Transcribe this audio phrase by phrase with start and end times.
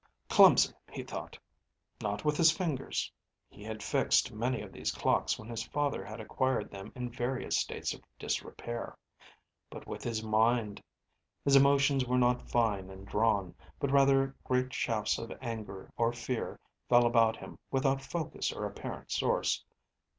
[0.29, 1.37] Clumsy, he thought.
[2.01, 3.11] Not with his fingers,
[3.49, 7.55] (He had fixed many of these clocks when his father had acquired them in various
[7.59, 8.97] states of disrepair.),
[9.69, 10.81] but with his mind.
[11.45, 16.59] His emotions were not fine and drawn, but rather great shafts of anger or fear
[16.89, 19.63] fell about him without focus or apparent source.